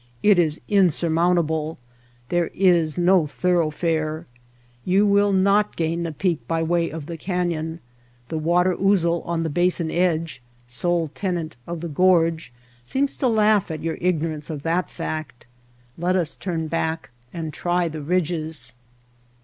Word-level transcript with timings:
It 0.23 0.39
is 0.39 0.59
insurmountable; 0.67 1.77
there 2.29 2.47
is 2.55 2.97
no 2.97 3.27
thoroughfare. 3.27 4.25
You 4.83 5.05
will 5.05 5.31
not 5.31 5.75
gain 5.75 6.01
the 6.01 6.11
peak 6.11 6.39
by 6.47 6.63
way 6.63 6.89
of 6.89 7.05
the 7.05 7.17
can 7.17 7.51
yon. 7.51 7.79
The 8.29 8.39
water 8.39 8.75
ousel 8.75 9.21
on 9.27 9.43
the 9.43 9.49
basin 9.51 9.91
edge— 9.91 10.41
sole 10.65 11.09
tenant 11.13 11.55
of 11.67 11.81
the 11.81 11.87
gorge— 11.87 12.51
seems 12.83 13.15
to 13.17 13.27
laugh 13.27 13.69
at 13.69 13.83
your 13.83 13.99
ig 14.01 14.19
norance 14.21 14.49
of 14.49 14.63
that 14.63 14.89
fact. 14.89 15.45
Let 15.99 16.15
us 16.15 16.33
turn 16.35 16.65
back 16.65 17.11
and 17.31 17.53
try 17.53 17.87
the 17.87 18.01
ridges. 18.01 18.73